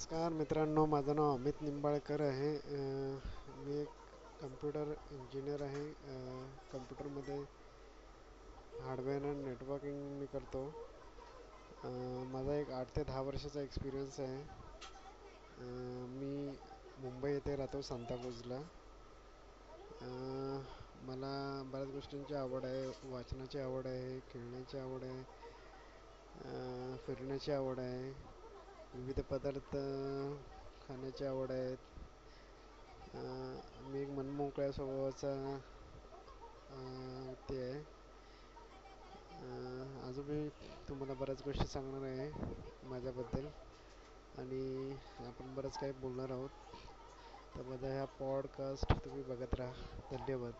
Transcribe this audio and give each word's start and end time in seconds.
नमस्कार 0.00 0.32
मित्रांनो 0.32 0.84
माझं 0.86 1.14
नाव 1.16 1.32
अमित 1.32 1.60
निंबाळकर 1.62 2.20
आहे. 2.20 2.50
मी 3.56 3.74
एक 3.80 3.88
कम्प्युटर 4.40 4.92
इंजिनियर 5.12 5.62
आहे. 5.62 5.84
कम्प्युटरमध्ये 6.72 7.36
हार्डवेअर 8.84 9.24
अँड 9.30 9.44
नेटवर्किंग 9.46 9.98
मी 10.20 10.26
करतो. 10.32 10.62
माझा 12.32 12.54
एक 12.54 12.70
आठ 12.78 12.96
ते 12.96 13.04
दहा 13.04 13.20
वर्षाचा 13.22 13.60
एक्सपिरियन्स 13.62 14.18
आहे. 14.20 14.42
मी 16.16 16.32
मुंबई 17.02 17.32
येथे 17.32 17.56
राहतो 17.56 17.82
सांताक्रूजला 17.90 18.60
मला 21.06 21.34
बऱ्याच 21.72 21.88
गोष्टींची 21.94 22.34
आवड 22.34 22.64
आहे. 22.64 22.86
वाचनाची 23.12 23.58
आवड 23.58 23.86
आहे 23.86 24.18
खेळण्याची 24.32 24.78
आवड 24.78 25.04
आहे. 25.04 25.22
फिरण्याची 27.06 27.52
आवड 27.52 27.78
आहे. 27.80 28.12
विविध 28.94 29.20
पदार्थ 29.30 29.70
खाण्याची 30.82 31.24
आवड 31.24 31.50
आहे 31.52 31.74
मी 33.82 34.00
एक 34.00 34.08
मनमोकळ्या 34.08 34.72
स्वभावाचा 34.72 35.34
ते 37.48 37.60
आहे. 37.62 37.78
अजून 40.08 40.24
मी 40.26 40.48
तुम्हाला 40.88 41.14
बऱ्याच 41.14 41.42
गोष्टी 41.42 41.66
सांगणार 41.66 42.02
आहे 42.02 42.30
माझ्याबद्दल. 42.88 43.46
आणि 44.38 44.92
आपण 45.26 45.54
बरंच 45.54 45.78
काही 45.78 45.92
बोलणार 45.92 46.30
आहोत. 46.30 46.50
तर 47.54 47.62
माझा 47.62 47.88
ह्या 47.88 48.04
पॉडकास्ट 48.18 48.92
तुम्ही 49.04 49.22
बघत 49.24 49.54
राहा. 49.54 49.72
धन्यवाद. 50.10 50.52